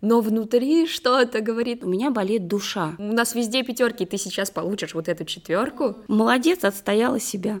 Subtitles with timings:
[0.00, 2.94] но внутри что-то говорит, у меня болит душа.
[2.98, 5.96] У нас везде пятерки, ты сейчас получишь вот эту четверку.
[6.08, 7.60] Молодец, отстояла себя.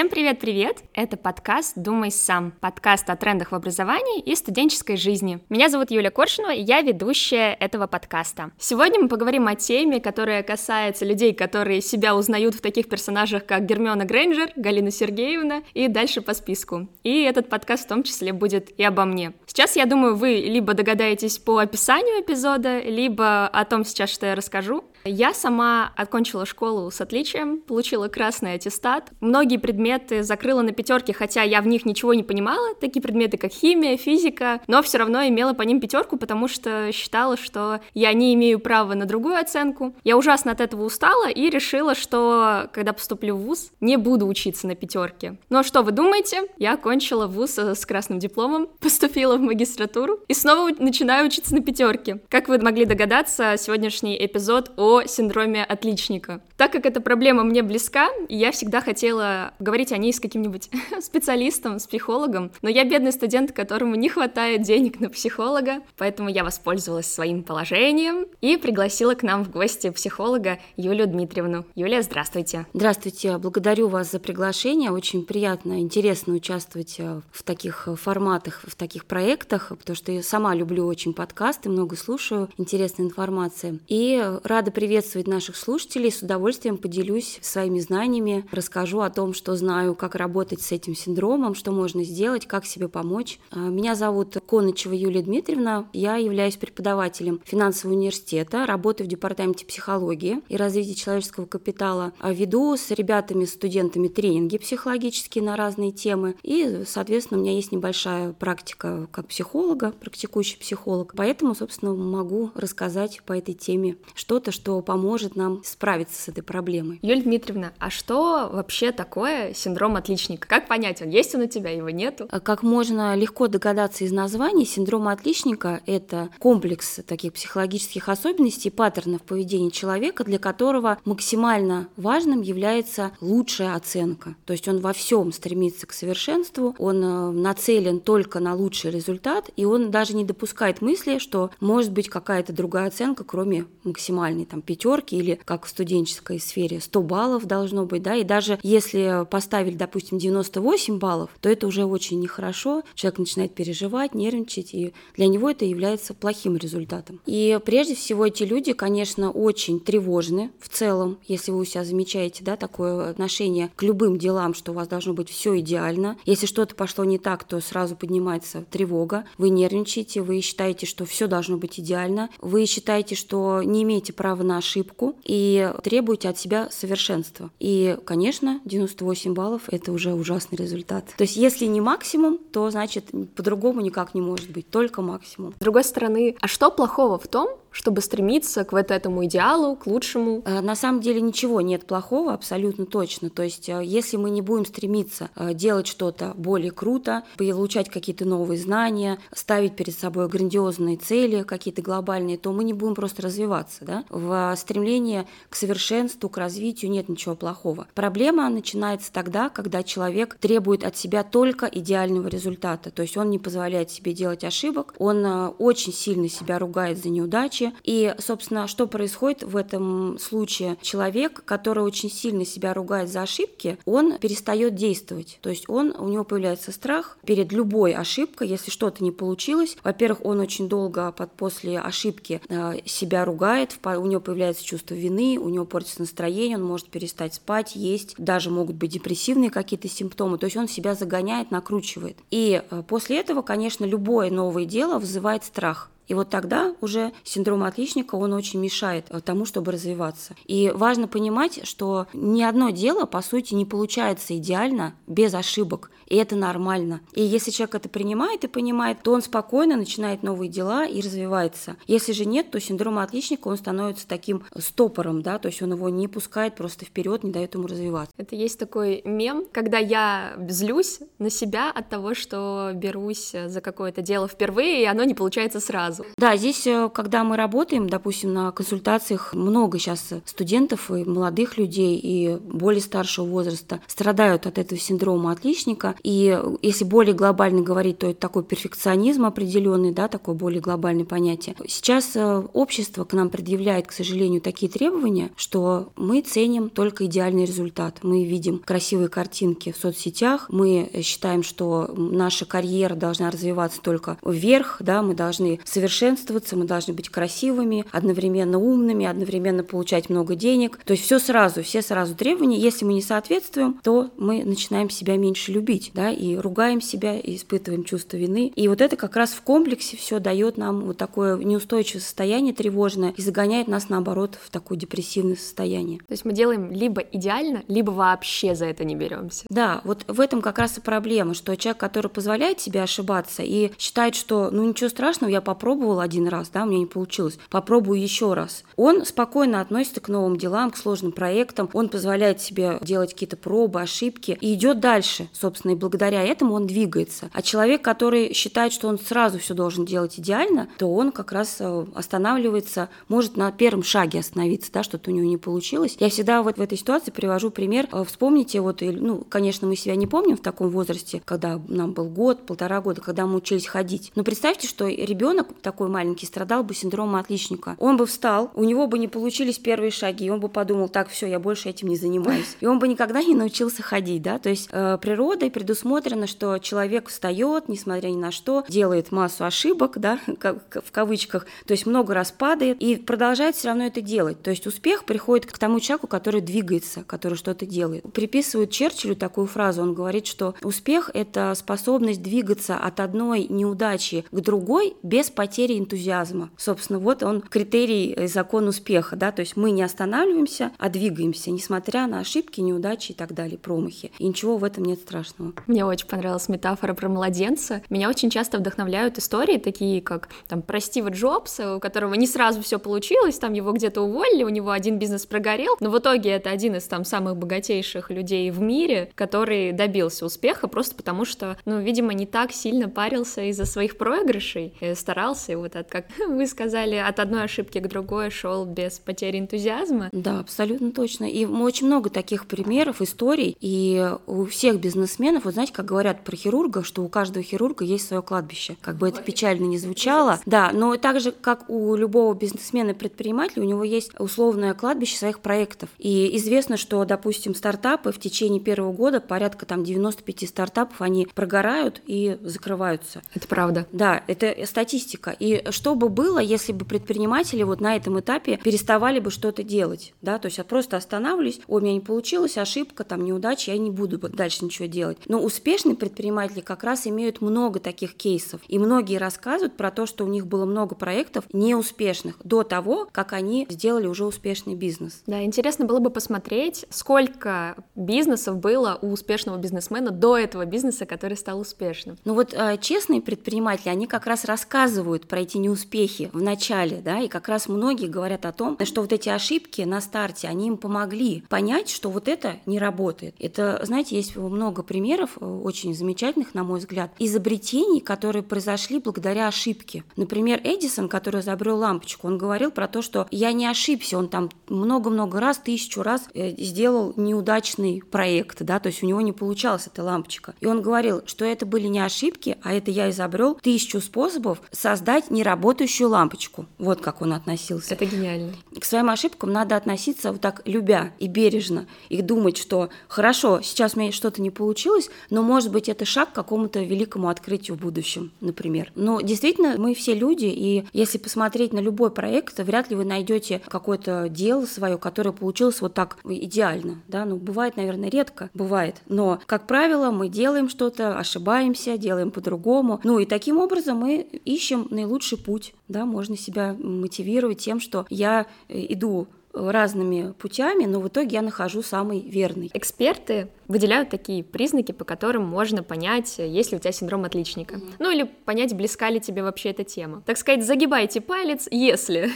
[0.00, 0.78] Всем привет-привет!
[0.94, 5.40] Это подкаст «Думай сам», подкаст о трендах в образовании и студенческой жизни.
[5.50, 8.50] Меня зовут Юля Коршунова, и я ведущая этого подкаста.
[8.58, 13.66] Сегодня мы поговорим о теме, которая касается людей, которые себя узнают в таких персонажах, как
[13.66, 16.88] Гермиона Грейнджер, Галина Сергеевна и дальше по списку.
[17.04, 19.34] И этот подкаст в том числе будет и обо мне.
[19.44, 24.34] Сейчас, я думаю, вы либо догадаетесь по описанию эпизода, либо о том сейчас, что я
[24.34, 24.82] расскажу.
[25.04, 29.10] Я сама окончила школу с отличием, получила красный аттестат.
[29.20, 33.50] Многие предметы закрыла на пятерке, хотя я в них ничего не понимала, такие предметы, как
[33.50, 38.34] химия, физика, но все равно имела по ним пятерку, потому что считала, что я не
[38.34, 39.94] имею права на другую оценку.
[40.04, 44.66] Я ужасно от этого устала и решила, что когда поступлю в ВУЗ, не буду учиться
[44.66, 45.36] на пятерке.
[45.50, 46.42] А что вы думаете?
[46.58, 52.20] Я окончила ВУЗ с красным дипломом, поступила в магистратуру и снова начинаю учиться на пятерке.
[52.28, 56.40] Как вы могли догадаться, сегодняшний эпизод о синдроме отличника.
[56.56, 60.68] Так как эта проблема мне близка, я всегда хотела говорить о ней с каким-нибудь
[61.00, 66.44] специалистом, с психологом, но я бедный студент, которому не хватает денег на психолога, поэтому я
[66.44, 71.64] воспользовалась своим положением и пригласила к нам в гости психолога Юлию Дмитриевну.
[71.74, 72.66] Юлия, здравствуйте.
[72.74, 78.74] Здравствуйте, благодарю вас за приглашение, очень приятно, интересно участвовать э, в таких э, форматах, в
[78.74, 84.70] таких проектах, потому что я сама люблю очень подкасты, много слушаю интересной информации, и рада
[84.80, 86.10] приветствовать наших слушателей.
[86.10, 91.54] С удовольствием поделюсь своими знаниями, расскажу о том, что знаю, как работать с этим синдромом,
[91.54, 93.38] что можно сделать, как себе помочь.
[93.50, 95.86] А, меня зовут Конычева Юлия Дмитриевна.
[95.92, 102.14] Я являюсь преподавателем финансового университета, работаю в департаменте психологии и развития человеческого капитала.
[102.18, 106.36] А веду с ребятами, студентами тренинги психологические на разные темы.
[106.42, 111.12] И, соответственно, у меня есть небольшая практика как психолога, практикующий психолог.
[111.14, 116.42] Поэтому, собственно, могу рассказать по этой теме что-то, что что поможет нам справиться с этой
[116.42, 117.00] проблемой.
[117.02, 120.46] Юлия Дмитриевна, а что вообще такое синдром отличника?
[120.46, 122.28] Как понять, он есть он у тебя, его нету?
[122.30, 129.22] А как можно легко догадаться из названия, синдром отличника– это комплекс таких психологических особенностей, паттернов
[129.22, 134.36] поведения человека, для которого максимально важным является лучшая оценка.
[134.46, 139.50] То есть он во всем стремится к совершенству, он э, нацелен только на лучший результат,
[139.56, 144.59] и он даже не допускает мысли, что может быть какая-то другая оценка, кроме максимальной там,
[144.60, 149.26] там пятерки или как в студенческой сфере 100 баллов должно быть, да, и даже если
[149.30, 155.26] поставили, допустим, 98 баллов, то это уже очень нехорошо, человек начинает переживать, нервничать, и для
[155.26, 157.20] него это является плохим результатом.
[157.26, 162.44] И прежде всего эти люди, конечно, очень тревожны в целом, если вы у себя замечаете,
[162.44, 166.16] да, такое отношение к любым делам, что у вас должно быть все идеально.
[166.24, 171.26] Если что-то пошло не так, то сразу поднимается тревога, вы нервничаете, вы считаете, что все
[171.26, 176.68] должно быть идеально, вы считаете, что не имеете права на ошибку и требуете от себя
[176.70, 177.50] совершенства.
[177.58, 181.04] И, конечно, 98 баллов– это уже ужасный результат.
[181.16, 185.54] То есть если не максимум, то значит по-другому никак не может быть, только максимум.
[185.58, 189.86] С другой стороны, а что плохого в том, чтобы стремиться к вот этому идеалу, к
[189.86, 190.42] лучшему?
[190.44, 193.30] Э, на самом деле ничего нет плохого, абсолютно точно.
[193.30, 198.24] То есть э, если мы не будем стремиться э, делать что-то более круто, получать какие-то
[198.24, 203.84] новые знания, ставить перед собой грандиозные цели, какие-то глобальные, то мы не будем просто развиваться.
[203.84, 204.04] Да?
[204.10, 207.86] В стремлении к совершенству, к развитию нет ничего плохого.
[207.94, 212.90] Проблема начинается тогда, когда человек требует от себя только идеального результата.
[212.90, 215.24] То есть он не позволяет себе делать ошибок, он
[215.58, 217.72] очень сильно себя ругает за неудачи.
[217.84, 220.76] И, собственно, что происходит в этом случае?
[220.82, 225.38] Человек, который очень сильно себя ругает за ошибки, он перестает действовать.
[225.42, 229.76] То есть он, у него появляется страх перед любой ошибкой, если что-то не получилось.
[229.82, 235.38] Во-первых, он очень долго под, после ошибки э, себя ругает, у него появляется чувство вины,
[235.40, 240.38] у него портится настроение, он может перестать спать, есть, даже могут быть депрессивные какие-то симптомы.
[240.38, 242.16] То есть он себя загоняет, накручивает.
[242.30, 245.90] И э, после этого, конечно, любое новое дело вызывает страх.
[246.10, 250.34] И вот тогда уже синдром отличника, он очень мешает э, тому, чтобы развиваться.
[250.44, 255.92] И важно понимать, что ни одно дело, по сути, не получается идеально, без ошибок.
[256.08, 257.00] И это нормально.
[257.14, 261.76] И если человек это принимает и понимает, то он спокойно начинает новые дела и развивается.
[261.86, 265.90] Если же нет, то синдром отличника, он становится таким стопором, да, то есть он его
[265.90, 268.12] не пускает просто вперед, не дает ему развиваться.
[268.16, 274.02] Это есть такой мем, когда я злюсь на себя от того, что берусь за какое-то
[274.02, 276.14] дело впервые, и оно не получается сразу сразу.
[276.16, 281.98] Да, здесь, э, когда мы работаем, допустим, на консультациях, много сейчас студентов и молодых людей,
[282.02, 285.94] и более старшего возраста страдают от этого синдрома отличника.
[286.02, 291.56] И если более глобально говорить, то это такой перфекционизм определенный, да, такое более глобальное понятие.
[291.66, 297.44] Сейчас э, общество к нам предъявляет, к сожалению, такие требования, что мы ценим только идеальный
[297.44, 297.98] результат.
[298.02, 304.76] Мы видим красивые картинки в соцсетях, мы считаем, что наша карьера должна развиваться только вверх,
[304.80, 310.78] да, мы должны совершенствоваться, мы должны быть красивыми, одновременно умными, одновременно получать много денег.
[310.84, 312.58] То есть все сразу, все сразу требования.
[312.58, 317.34] Если мы не соответствуем, то мы начинаем себя меньше любить, да, и ругаем себя, и
[317.36, 318.52] испытываем чувство вины.
[318.54, 323.12] И вот это как раз в комплексе все дает нам вот такое неустойчивое состояние тревожное
[323.16, 325.98] и загоняет нас, наоборот, в такое депрессивное состояние.
[325.98, 329.44] То есть мы делаем либо идеально, либо вообще за это не беремся.
[329.48, 333.72] Да, вот в этом как раз и проблема, что человек, который позволяет себе ошибаться и
[333.76, 335.40] считает, что ну ничего страшного, я
[335.80, 338.64] попробовал один раз, да, у меня не получилось, попробую еще раз.
[338.76, 343.80] Он спокойно относится к новым делам, к сложным проектам, он позволяет себе делать какие-то пробы,
[343.80, 347.30] ошибки и идет дальше, собственно, и благодаря этому он двигается.
[347.32, 351.56] А человек, который считает, что он сразу все должен делать идеально, то он как раз
[351.60, 355.96] э, останавливается, может на первом шаге остановиться, да, что-то у него не получилось.
[355.98, 357.88] Я всегда вот в этой ситуации привожу пример.
[357.90, 362.10] Э, вспомните, вот, ну, конечно, мы себя не помним в таком возрасте, когда нам был
[362.10, 364.12] год, полтора года, когда мы учились ходить.
[364.14, 367.76] Но представьте, что ребенок такой маленький страдал бы синдромом отличника.
[367.78, 371.08] Он бы встал, у него бы не получились первые шаги, и он бы подумал, так,
[371.08, 372.56] все, я больше этим не занимаюсь.
[372.60, 377.08] И он бы никогда не научился ходить, да, то есть э, природой предусмотрено, что человек
[377.08, 382.32] встает, несмотря ни на что, делает массу ошибок, да, в кавычках, то есть много раз
[382.32, 384.42] падает и продолжает все равно это делать.
[384.42, 388.10] То есть успех приходит к тому человеку, который двигается, который что-то делает.
[388.12, 394.40] Приписывают Черчиллю такую фразу, он говорит, что успех– это способность двигаться от одной неудачи к
[394.40, 396.50] другой без потери энтузиазма.
[396.56, 401.50] Собственно, вот он критерий, э, закон успеха, да, то есть мы не останавливаемся, а двигаемся,
[401.50, 404.12] несмотря на ошибки, неудачи и так далее, промахи.
[404.20, 405.52] И ничего в этом нет страшного.
[405.66, 407.82] Мне очень понравилась метафора про младенца.
[407.90, 412.62] Меня очень часто вдохновляют истории такие, как там про Стива Джобса, у которого не сразу
[412.62, 416.50] все получилось, там его где-то уволили, у него один бизнес прогорел, но в итоге это
[416.50, 421.80] один из там самых богатейших людей в мире, который добился успеха просто потому, что, ну,
[421.80, 424.94] видимо, не так сильно парился из-за своих проигрышей, и
[425.40, 429.38] старался, и вот от, как вы сказали, от одной ошибки к другой шел без потери
[429.38, 430.08] энтузиазма.
[430.12, 431.24] Да, абсолютно точно.
[431.24, 436.36] И очень много таких примеров, историй, и у всех бизнесменов, вот знаете, как говорят про
[436.36, 438.76] хирурга, что у каждого хирурга есть свое кладбище.
[438.80, 442.94] Как бы это печально не звучало, да, но так же, как у любого бизнесмена и
[442.94, 445.88] предпринимателя, у него есть условное кладбище своих проектов.
[445.98, 452.00] И известно, что, допустим, стартапы в течение первого года порядка там 95 стартапов, они прогорают
[452.06, 453.22] и закрываются.
[453.34, 453.86] Это правда.
[453.92, 455.29] Да, это статистика.
[455.38, 460.14] И что бы было, если бы предприниматели вот на этом этапе переставали бы что-то делать,
[460.22, 463.78] да, то есть я просто останавливаюсь, ой, у меня не получилось, ошибка, там, неудача, я
[463.78, 465.18] не буду дальше ничего делать.
[465.26, 470.24] Но успешные предприниматели как раз имеют много таких кейсов, и многие рассказывают про то, что
[470.24, 475.22] у них было много проектов неуспешных до того, как они сделали уже успешный бизнес.
[475.26, 481.36] Да, интересно было бы посмотреть, сколько бизнесов было у успешного бизнесмена до этого бизнеса, который
[481.36, 482.16] стал успешным.
[482.24, 487.20] Ну вот э, честные предприниматели, они как раз рассказывают про эти неуспехи в начале, да,
[487.20, 490.76] и как раз многие говорят о том, что вот эти ошибки на старте, они им
[490.76, 493.34] помогли понять, что вот это не работает.
[493.38, 499.48] Это, знаете, есть много примеров, э, очень замечательных, на мой взгляд, изобретений, которые произошли благодаря
[499.48, 500.04] ошибке.
[500.16, 504.50] Например, Эдисон, который изобрел лампочку, он говорил про то, что я не ошибся, он там
[504.68, 509.86] много-много раз, тысячу раз э, сделал неудачный проект, да, то есть у него не получалась
[509.86, 510.54] эта лампочка.
[510.60, 515.09] И он говорил, что это были не ошибки, а это я изобрел тысячу способов создать
[515.30, 516.66] неработающую лампочку.
[516.78, 517.94] Вот как он относился.
[517.94, 518.52] Это гениально.
[518.78, 523.96] К своим ошибкам надо относиться вот так любя и бережно, и думать, что хорошо, сейчас
[523.96, 527.80] у меня что-то не получилось, но может быть это шаг к какому-то великому открытию в
[527.80, 528.92] будущем, например.
[528.94, 533.60] Но действительно, мы все люди, и если посмотреть на любой проект, вряд ли вы найдете
[533.68, 537.02] какое-то дело свое, которое получилось вот так идеально.
[537.08, 537.24] Да?
[537.24, 538.96] Ну, бывает, наверное, редко, бывает.
[539.08, 543.00] Но, как правило, мы делаем что-то, ошибаемся, делаем по-другому.
[543.04, 545.74] Ну и таким образом мы ищем наилучший путь.
[545.88, 546.04] Да?
[546.04, 551.82] Можно себя мотивировать тем, что я э, иду разными путями, но в итоге я нахожу
[551.82, 552.70] самый верный.
[552.72, 557.76] Эксперты выделяют такие признаки, по которым можно понять, есть ли у тебя синдром отличника.
[557.76, 557.94] Mm-hmm.
[557.98, 560.22] Ну или понять, близка ли тебе вообще эта тема.
[560.24, 562.30] Так сказать, загибайте палец, если...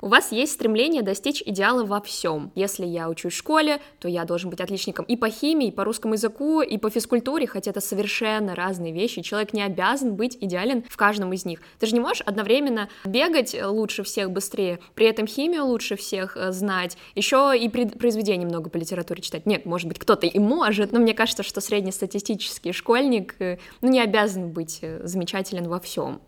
[0.00, 2.52] У вас есть стремление достичь идеала во всем.
[2.54, 5.82] Если я учусь в школе, то я должен быть отличником и по химии, и по
[5.82, 9.22] русскому языку, и по физкультуре, хотя это совершенно разные вещи.
[9.22, 11.60] Человек не обязан быть идеален в каждом из них.
[11.80, 16.52] Ты же не можешь одновременно бегать лучше всех быстрее, при этом химию лучше всех э,
[16.52, 19.46] знать, еще и произведения много по литературе читать.
[19.46, 24.00] Нет, может быть, кто-то и может, но мне кажется, что среднестатистический школьник э, ну, не
[24.00, 26.20] обязан быть э, замечателен во всем.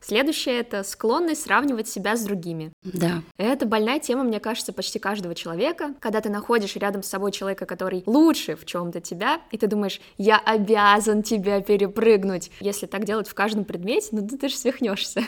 [0.00, 2.72] Следующее— это склонность сравнивать себя с другими.
[2.82, 3.22] Да.
[3.36, 5.94] Это больная тема, мне кажется, почти каждого человека.
[6.00, 9.66] Когда ты находишь рядом с собой человека, который лучше в чем то тебя, и ты
[9.66, 12.50] думаешь, я обязан тебя перепрыгнуть.
[12.60, 15.22] Если так делать в каждом предмете, ну ты же свихнешься.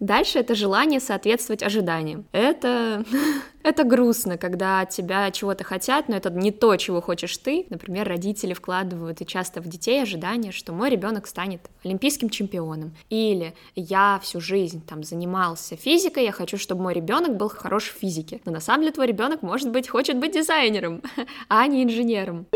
[0.00, 2.26] Дальше это желание соответствовать ожиданиям.
[2.32, 3.04] Это,
[3.62, 7.66] это грустно, когда от тебя чего-то хотят, но это не то, чего хочешь ты.
[7.70, 12.94] Например, родители вкладывают и часто в детей ожидание, что мой ребенок станет олимпийским чемпионом.
[13.10, 17.98] Или я всю жизнь там занимался физикой, я хочу, чтобы мой ребенок был хорош в
[17.98, 18.40] физике.
[18.44, 21.02] Но на самом деле твой ребенок, может быть, хочет быть дизайнером,
[21.48, 22.46] а не инженером.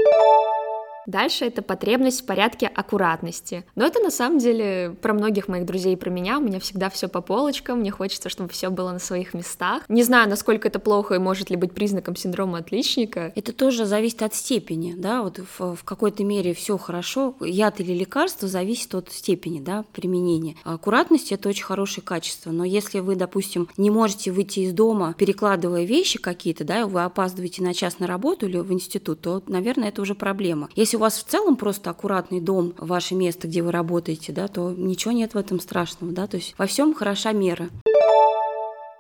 [1.09, 3.65] Дальше это потребность в порядке аккуратности.
[3.75, 6.37] Но это на самом деле про многих моих друзей и про меня.
[6.39, 9.85] У меня всегда все по полочкам, мне хочется, чтобы все было на своих местах.
[9.89, 13.33] Не знаю, насколько это плохо и может ли быть признаком синдрома отличника.
[13.35, 17.35] Это тоже зависит от степени, да, вот в, в какой-то мере все хорошо.
[17.41, 20.57] Яд или лекарство зависит от степени, да, применения.
[20.65, 25.15] А аккуратность это очень хорошее качество, но если вы, допустим, не можете выйти из дома,
[25.17, 29.89] перекладывая вещи какие-то, да, вы опаздываете на час на работу или в институт, то, наверное,
[29.89, 30.69] это уже проблема.
[30.77, 34.73] Если у вас в целом просто аккуратный дом, ваше место, где вы работаете, да, то
[34.77, 37.69] ничего нет в этом страшного, да, то есть во всем хороша мера.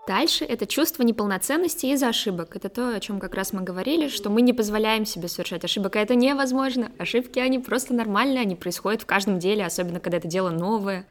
[0.06, 2.56] Дальше это чувство неполноценности из-за ошибок.
[2.56, 5.96] Это то, о чем как раз мы говорили, что мы не позволяем себе совершать ошибок,
[5.96, 6.90] а это невозможно.
[6.98, 11.04] Ошибки, они просто нормальные, они происходят в каждом деле, особенно когда это дело новое.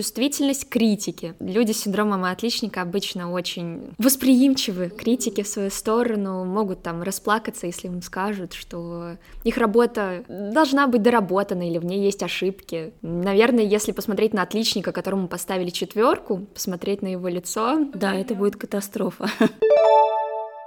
[0.00, 1.34] Чувствительность критики.
[1.40, 7.66] Люди с синдромом отличника обычно очень восприимчивы к критике в свою сторону, могут там расплакаться,
[7.66, 12.94] если им скажут, что их работа должна быть доработана или в ней есть ошибки.
[13.02, 17.84] Наверное, если посмотреть на отличника, которому поставили четверку, посмотреть на его лицо...
[17.92, 19.28] Да, это будет катастрофа.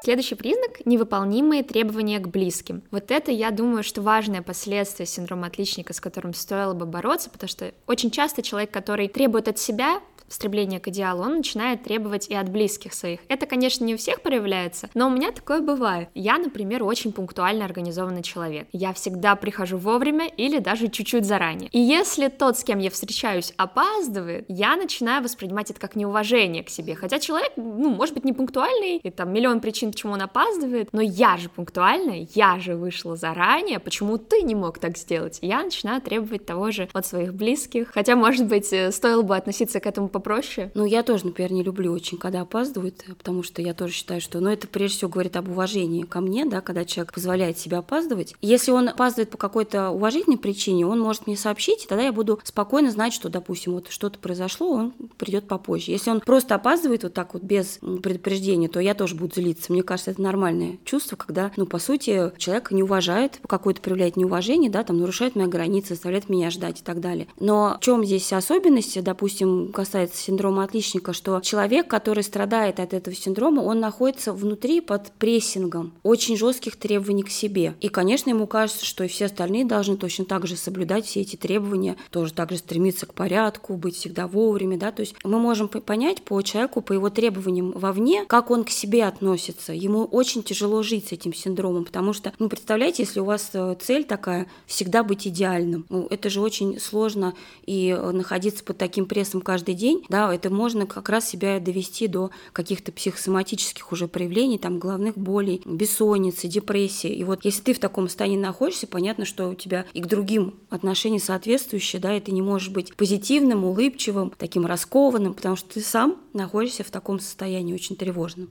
[0.03, 2.83] Следующий признак— невыполнимые требования к близким.
[2.91, 7.47] Вот это, я думаю, что важное последствие синдрома отличника, с которым стоило бы бороться, потому
[7.47, 10.01] что очень часто человек, который требует от себя
[10.33, 13.19] стремление к идеалу, он начинает требовать и от близких своих.
[13.27, 16.09] Это, конечно, не у всех проявляется, но у меня такое бывает.
[16.13, 18.67] Я, например, очень пунктуально организованный человек.
[18.71, 21.69] Я всегда прихожу вовремя или даже чуть-чуть заранее.
[21.71, 26.69] И если тот, с кем я встречаюсь, опаздывает, я начинаю воспринимать это как неуважение к
[26.69, 26.95] себе.
[26.95, 31.01] Хотя человек, ну, может быть, не пунктуальный, и там миллион причин, почему он опаздывает, но
[31.01, 35.39] я же пунктуальная, я же вышла заранее, почему ты не мог так сделать?
[35.41, 37.91] Я начинаю требовать того же от своих близких.
[37.93, 40.71] Хотя, может быть, э, стоило бы относиться к этому попроще.
[40.73, 44.39] Ну, я тоже, например, не люблю очень, когда опаздывают, потому что я тоже считаю, что,
[44.39, 48.35] ну, это прежде всего говорит об уважении ко мне, да, когда человек позволяет себе опаздывать.
[48.41, 52.39] Если он опаздывает по какой-то уважительной причине, он может мне сообщить, и тогда я буду
[52.43, 55.91] спокойно знать, что, допустим, вот что-то произошло, он придет попозже.
[55.91, 59.73] Если он просто опаздывает вот так вот без предупреждения, то я тоже буду злиться.
[59.73, 64.71] Мне кажется, это нормальное чувство, когда, ну, по сути, человек не уважает, какое-то проявляет неуважение,
[64.71, 67.27] да, там нарушает мои границы, заставляет меня ждать и так далее.
[67.39, 72.93] Но в чем здесь особенность, допустим, касается касается синдрома отличника, что человек, который страдает от
[72.93, 77.73] этого синдрома, он находится внутри под прессингом очень жестких требований к себе.
[77.81, 81.35] И, конечно, ему кажется, что и все остальные должны точно так же соблюдать все эти
[81.35, 85.67] требования, тоже так же стремиться к порядку, быть всегда вовремя, да, то есть мы можем
[85.67, 89.73] понять по человеку, по его требованиям вовне, как он к себе относится.
[89.73, 93.75] Ему очень тяжело жить с этим синдромом, потому что, ну, представляете, если у вас э,
[93.79, 97.33] цель такая, всегда быть идеальным, ну, это же очень сложно
[97.65, 101.59] и э, находиться под таким прессом каждый день, день, да, это можно как раз себя
[101.59, 107.13] довести до каких-то психосоматических уже проявлений, там, головных болей, бессонницы, депрессии.
[107.13, 110.55] И вот если ты в таком состоянии находишься, понятно, что у тебя и к другим
[110.69, 115.81] отношения соответствующие, да, и ты не можешь быть позитивным, улыбчивым, таким раскованным, потому что ты
[115.81, 118.49] сам находишься в таком состоянии очень тревожном.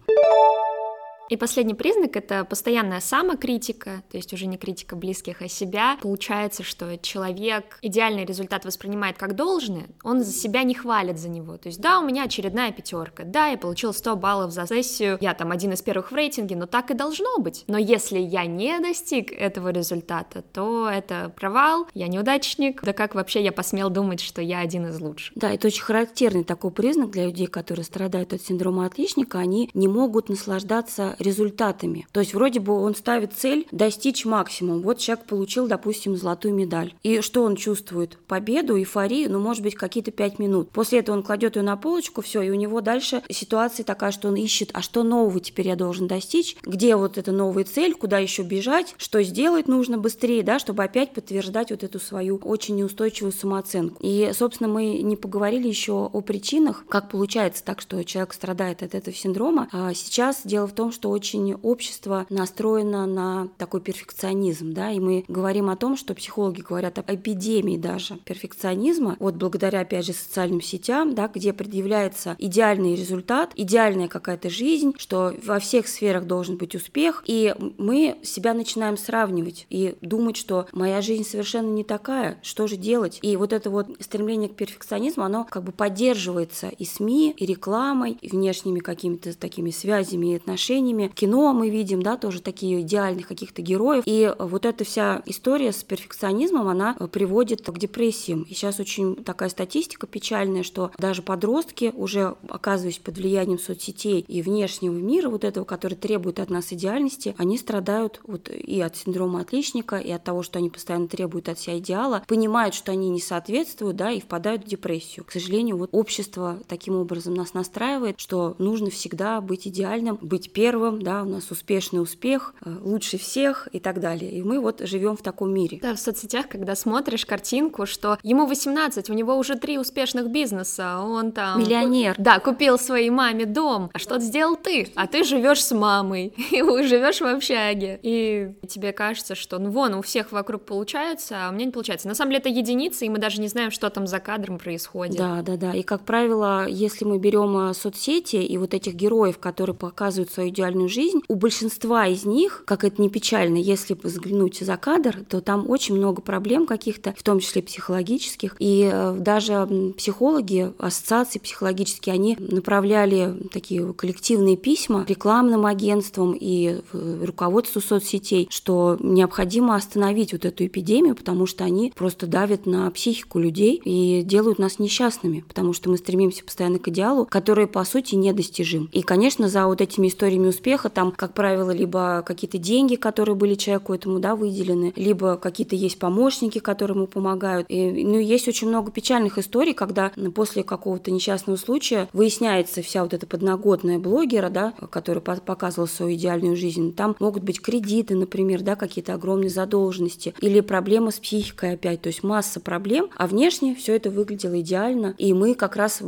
[1.32, 5.96] И последний признак— это постоянная самокритика, то есть уже не критика близких, а себя.
[6.02, 11.56] Получается, что человек идеальный результат воспринимает как должное, он за себя не хвалит за него.
[11.56, 15.32] То есть да, у меня очередная пятерка, да, я получил 100 баллов за сессию, я
[15.32, 17.64] там один из первых в рейтинге, но так и должно быть.
[17.66, 23.42] Но если я не достиг этого результата, то это провал, я неудачник, да как вообще
[23.42, 25.32] я посмел думать, что я один из лучших.
[25.36, 29.88] Да, это очень характерный такой признак для людей, которые страдают от синдрома отличника, они не
[29.88, 32.06] могут наслаждаться результатами.
[32.12, 34.82] То есть вроде бы он ставит цель достичь максимум.
[34.82, 36.94] Вот человек получил, допустим, золотую медаль.
[37.02, 38.18] И что он чувствует?
[38.26, 40.70] Победу, эйфорию, ну, может быть, какие-то пять минут.
[40.70, 44.28] После этого он кладет ее на полочку, все, и у него дальше ситуация такая, что
[44.28, 48.18] он ищет, а что нового теперь я должен достичь, где вот эта новая цель, куда
[48.18, 53.32] еще бежать, что сделать нужно быстрее, да, чтобы опять подтверждать вот эту свою очень неустойчивую
[53.32, 53.96] самооценку.
[54.00, 58.94] И, собственно, мы не поговорили еще о причинах, как получается так, что человек страдает от
[58.94, 59.68] этого синдрома.
[59.72, 65.24] А сейчас дело в том, что очень общество настроено на такой перфекционизм, да, и мы
[65.28, 70.60] говорим о том, что психологи говорят об эпидемии даже перфекционизма, вот благодаря, опять же, социальным
[70.60, 76.74] сетям, да, где предъявляется идеальный результат, идеальная какая-то жизнь, что во всех сферах должен быть
[76.74, 82.66] успех, и мы себя начинаем сравнивать и думать, что моя жизнь совершенно не такая, что
[82.66, 83.18] же делать?
[83.22, 88.18] И вот это вот стремление к перфекционизму, оно как бы поддерживается и СМИ, и рекламой,
[88.20, 90.91] и внешними какими-то такими связями и отношениями.
[91.14, 94.02] Кино мы видим, да, тоже такие идеальных каких-то героев.
[94.06, 98.42] И вот эта вся история с перфекционизмом, она приводит к депрессиям.
[98.42, 104.42] И сейчас очень такая статистика печальная, что даже подростки, уже оказываясь под влиянием соцсетей и
[104.42, 109.40] внешнего мира, вот этого, который требует от нас идеальности, они страдают вот и от синдрома
[109.40, 113.20] отличника, и от того, что они постоянно требуют от себя идеала, понимают, что они не
[113.20, 115.24] соответствуют, да, и впадают в депрессию.
[115.24, 120.81] К сожалению, вот общество таким образом нас настраивает, что нужно всегда быть идеальным, быть первым,
[120.90, 124.30] да, у нас успешный успех, э, лучше всех и так далее.
[124.30, 125.78] И мы вот живем в таком мире.
[125.82, 131.00] Да, в соцсетях, когда смотришь картинку, что ему 18, у него уже три успешных бизнеса,
[131.00, 131.60] он там...
[131.60, 132.14] Миллионер.
[132.18, 133.90] Да, купил своей маме дом.
[133.92, 134.88] А что сделал ты?
[134.94, 137.98] А ты живешь с мамой, и живешь в общаге.
[138.02, 142.08] И тебе кажется, что ну вон, у всех вокруг получается, а у меня не получается.
[142.08, 145.16] На самом деле это единицы, и мы даже не знаем, что там за кадром происходит.
[145.16, 145.72] Да, да, да.
[145.72, 150.48] И, как правило, если мы берем э, соцсети и вот этих героев, которые показывают свою
[150.48, 155.40] идеальную жизнь, у большинства из них, как это не печально, если взглянуть за кадр, то
[155.40, 158.56] там очень много проблем каких-то, в том числе психологических.
[158.58, 167.80] И э, даже психологи, ассоциации психологические, они направляли такие коллективные письма рекламным агентствам и руководству
[167.80, 173.80] соцсетей, что необходимо остановить вот эту эпидемию, потому что они просто давят на психику людей
[173.84, 178.88] и делают нас несчастными, потому что мы стремимся постоянно к идеалу, который, по сути, недостижим.
[178.92, 183.54] И, конечно, за вот этими историями успеха там, как правило, либо какие-то деньги, которые были
[183.54, 187.66] человеку этому да, выделены, либо какие-то есть помощники, которые ему помогают.
[187.68, 193.14] И, ну, есть очень много печальных историй, когда после какого-то несчастного случая выясняется вся вот
[193.14, 196.94] эта подноготная блогера, да, который показывал свою идеальную жизнь.
[196.94, 202.08] Там могут быть кредиты, например, да, какие-то огромные задолженности, или проблемы с психикой опять, то
[202.08, 206.02] есть масса проблем, а внешне все это выглядело идеально, и мы как раз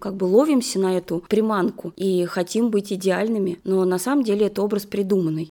[0.00, 4.62] как бы ловимся на эту приманку и хотим быть идеальными, но на самом деле это
[4.62, 5.50] образ придуманный.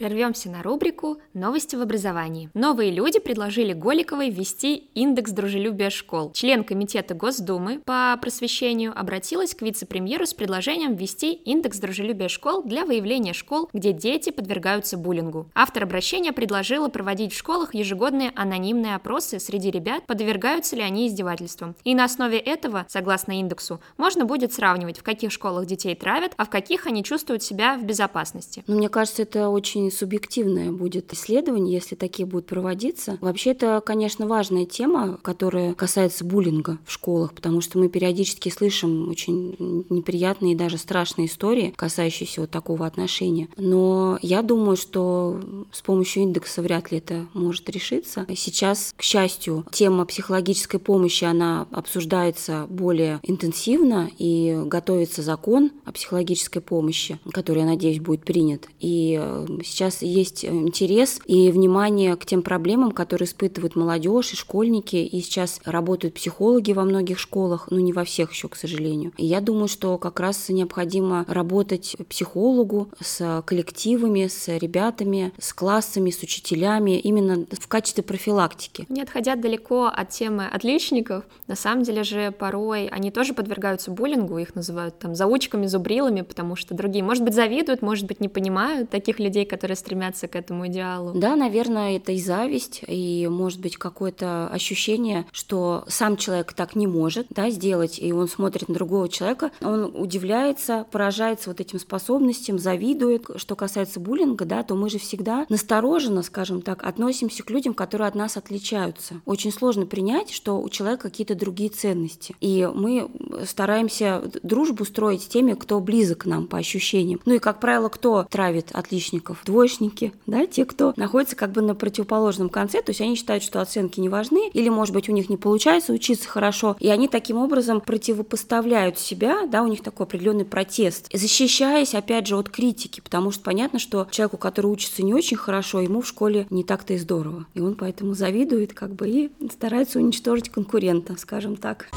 [0.00, 2.48] Прервемся на рубрику «Новости в образовании».
[2.54, 6.32] Новые люди предложили Голиковой ввести индекс дружелюбия школ.
[6.32, 12.86] Член Комитета Госдумы по просвещению обратилась к вице-премьеру с предложением ввести индекс дружелюбия школ для
[12.86, 15.50] выявления школ, где дети подвергаются буллингу.
[15.54, 21.76] Автор обращения предложила проводить в школах ежегодные анонимные опросы среди ребят, подвергаются ли они издевательствам.
[21.84, 26.46] И на основе этого, согласно индексу, можно будет сравнивать, в каких школах детей травят, а
[26.46, 28.64] в каких они чувствуют себя в безопасности.
[28.66, 33.18] Ну, мне кажется, это очень субъективное будет исследование, если такие будут проводиться.
[33.20, 39.08] Вообще это, конечно, важная тема, которая касается буллинга в школах, потому что мы периодически слышим
[39.08, 43.48] очень неприятные и даже страшные истории, касающиеся вот такого отношения.
[43.56, 45.40] Но я думаю, что
[45.72, 48.26] с помощью индекса вряд ли это может решиться.
[48.36, 56.62] Сейчас, к счастью, тема психологической помощи, она обсуждается более интенсивно и готовится закон о психологической
[56.62, 58.68] помощи, который, я надеюсь, будет принят.
[58.78, 59.20] И
[59.64, 64.96] сейчас сейчас есть э, интерес и внимание к тем проблемам, которые испытывают молодежь и школьники,
[64.96, 69.12] и сейчас работают психологи во многих школах, ну не во всех еще, к сожалению.
[69.16, 76.10] И я думаю, что как раз необходимо работать психологу с коллективами, с ребятами, с классами,
[76.10, 78.84] с учителями, именно в качестве профилактики.
[78.90, 84.36] Не отходя далеко от темы отличников, на самом деле же порой они тоже подвергаются буллингу,
[84.36, 88.90] их называют там заучками, зубрилами, потому что другие, может быть, завидуют, может быть, не понимают
[88.90, 91.12] таких людей, которые которые стремятся к этому идеалу.
[91.14, 96.88] Да, наверное, это и зависть, и может быть какое-то ощущение, что сам человек так не
[96.88, 102.58] может да, сделать, и он смотрит на другого человека, он удивляется, поражается вот этим способностям,
[102.58, 103.26] завидует.
[103.36, 108.08] Что касается буллинга, да, то мы же всегда настороженно, скажем так, относимся к людям, которые
[108.08, 109.20] от нас отличаются.
[109.24, 112.34] Очень сложно принять, что у человека какие-то другие ценности.
[112.40, 113.08] И мы
[113.46, 117.20] стараемся дружбу строить с теми, кто близок к нам по ощущениям.
[117.24, 119.42] Ну и, как правило, кто травит отличников?
[119.60, 123.60] Двоечники, да, те, кто находится как бы на противоположном конце, то есть они считают, что
[123.60, 127.36] оценки не важны, или, может быть, у них не получается учиться хорошо, и они таким
[127.36, 133.32] образом противопоставляют себя, да, у них такой определенный протест, защищаясь, опять же, от критики, потому
[133.32, 136.96] что понятно, что человеку, который учится не очень хорошо, ему в школе не так-то и
[136.96, 141.90] здорово, и он поэтому завидует, как бы, и старается уничтожить конкурента, скажем так.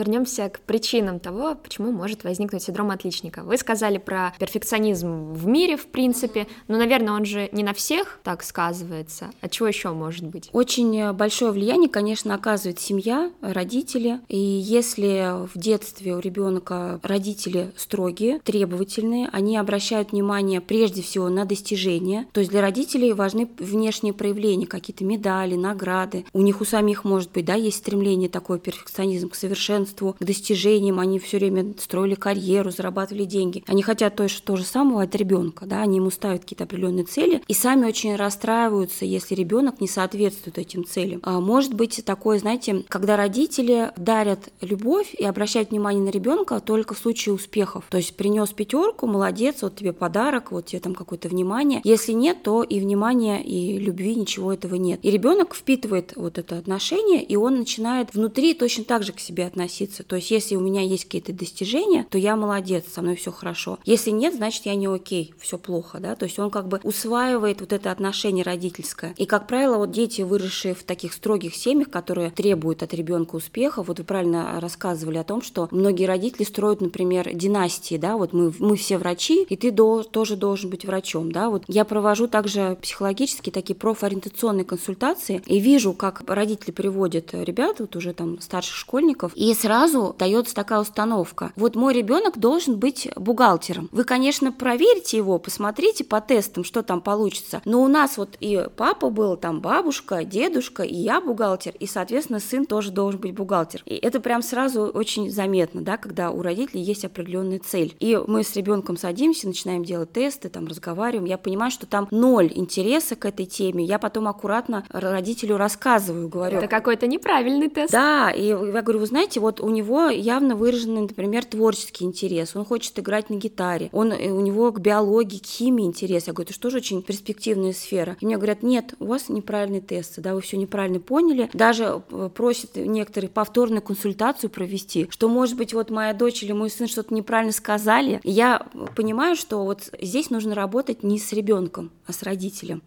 [0.00, 3.42] Вернемся к причинам того, почему может возникнуть синдром отличника.
[3.42, 8.18] Вы сказали про перфекционизм в мире, в принципе, но, наверное, он же не на всех
[8.22, 9.30] так сказывается.
[9.42, 10.48] А чего еще может быть?
[10.54, 14.20] Очень большое влияние, конечно, оказывает семья, родители.
[14.28, 21.44] И если в детстве у ребенка родители строгие, требовательные, они обращают внимание прежде всего на
[21.44, 22.26] достижения.
[22.32, 26.24] То есть для родителей важны внешние проявления, какие-то медали, награды.
[26.32, 30.24] У них у самих, может быть, да, есть стремление такой перфекционизм к совершенству, совершенству, к
[30.24, 33.62] достижениям, они все время строили карьеру, зарабатывали деньги.
[33.66, 37.42] Они хотят то, то же самого от ребенка, да, они ему ставят какие-то определенные цели
[37.48, 41.20] и сами очень расстраиваются, если ребенок не соответствует этим целям.
[41.22, 46.94] А может быть такое, знаете, когда родители дарят любовь и обращают внимание на ребенка только
[46.94, 47.84] в случае успехов.
[47.90, 51.80] То есть принес пятерку, молодец, вот тебе подарок, вот тебе там какое-то внимание.
[51.84, 55.00] Если нет, то и внимания, и любви ничего этого нет.
[55.02, 59.46] И ребенок впитывает вот это отношение, и он начинает внутри точно так же к себе
[59.46, 60.02] относиться относиться.
[60.02, 63.78] То есть, если у меня есть какие-то достижения, то я молодец, со мной все хорошо.
[63.84, 66.14] Если нет, значит, я не окей, все плохо, да.
[66.14, 69.14] То есть он как бы усваивает вот это отношение родительское.
[69.16, 73.82] И, как правило, вот дети, выросшие в таких строгих семьях, которые требуют от ребенка успеха,
[73.82, 78.52] вот вы правильно рассказывали о том, что многие родители строят, например, династии, да, вот мы,
[78.58, 81.48] мы все врачи, и ты до, тоже должен быть врачом, да.
[81.48, 87.96] Вот я провожу также психологические такие профориентационные консультации и вижу, как родители приводят ребят, вот
[87.96, 91.52] уже там старших школьников, и сразу дается такая установка.
[91.56, 93.88] Вот мой ребенок должен быть бухгалтером.
[93.92, 97.60] Вы, конечно, проверьте его, посмотрите по тестам, что там получится.
[97.64, 102.40] Но у нас вот и папа был, там бабушка, дедушка, и я бухгалтер, и, соответственно,
[102.40, 103.82] сын тоже должен быть бухгалтер.
[103.84, 107.94] И это прям сразу очень заметно, да, когда у родителей есть определенная цель.
[108.00, 111.26] И мы с ребенком садимся, начинаем делать тесты, там разговариваем.
[111.26, 113.84] Я понимаю, что там ноль интереса к этой теме.
[113.84, 116.58] Я потом аккуратно родителю рассказываю, говорю.
[116.58, 117.92] Это какой-то неправильный тест.
[117.92, 122.54] Да, и я говорю, вы знаете, вот у него явно выраженный, например, творческий интерес.
[122.54, 123.88] Он хочет играть на гитаре.
[123.92, 126.28] Он, э, у него к биологии, к химии интерес.
[126.28, 128.16] Я говорю, это же очень перспективная сфера.
[128.20, 131.50] И мне говорят, нет, у вас неправильный тест, да, вы все неправильно поняли.
[131.52, 136.70] Даже э, просят некоторые повторную консультацию провести, что, может быть, вот моя дочь или мой
[136.70, 138.20] сын что-то неправильно сказали.
[138.22, 142.82] Я понимаю, что вот здесь нужно работать не с ребенком, а с родителем.